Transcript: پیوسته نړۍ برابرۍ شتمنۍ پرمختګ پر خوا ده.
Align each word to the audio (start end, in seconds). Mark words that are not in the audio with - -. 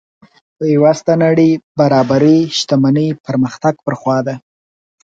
پیوسته 0.57 1.13
نړۍ 1.23 1.51
برابرۍ 1.79 2.39
شتمنۍ 2.57 3.09
پرمختګ 3.25 3.73
پر 3.85 3.93
خوا 3.99 4.17
ده. 4.27 4.35